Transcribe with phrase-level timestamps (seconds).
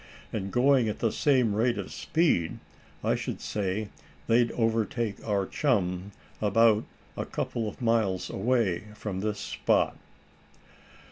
[0.33, 2.57] And going at the same rate of speed
[3.03, 3.89] I should say
[4.25, 6.85] they'd overtake our chum about
[7.15, 9.95] a couple of miles away from this spot."